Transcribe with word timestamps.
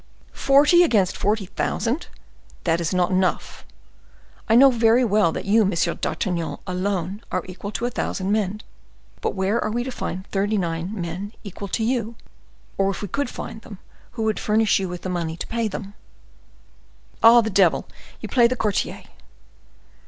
"Forty 0.33 0.81
against 0.81 1.15
forty 1.15 1.45
thousand! 1.45 2.07
that 2.63 2.81
is 2.81 2.91
not 2.91 3.11
enough. 3.11 3.63
I 4.49 4.55
know 4.55 4.71
very 4.71 5.05
well 5.05 5.31
that 5.31 5.45
you, 5.45 5.61
M. 5.61 5.69
d'Artagnan, 6.01 6.57
alone, 6.65 7.21
are 7.31 7.45
equal 7.47 7.69
to 7.73 7.85
a 7.85 7.91
thousand 7.91 8.31
men; 8.31 8.61
but 9.21 9.35
where 9.35 9.63
are 9.63 9.69
we 9.69 9.83
to 9.83 9.91
find 9.91 10.25
thirty 10.25 10.57
nine 10.57 10.89
men 10.99 11.33
equal 11.43 11.67
to 11.67 11.83
you? 11.83 12.15
Or, 12.79 12.89
if 12.89 13.03
we 13.03 13.09
could 13.09 13.29
find 13.29 13.61
them, 13.61 13.77
who 14.13 14.23
would 14.23 14.39
furnish 14.39 14.79
you 14.79 14.89
with 14.89 15.07
money 15.07 15.37
to 15.37 15.45
pay 15.45 15.67
them?" 15.67 15.83
"Not 15.83 15.93
bad, 15.93 17.21
Planchet. 17.21 17.37
Ah, 17.37 17.41
the 17.41 17.49
devil! 17.51 17.87
you 18.21 18.27
play 18.27 18.47
the 18.47 18.55
courtier." 18.55 19.03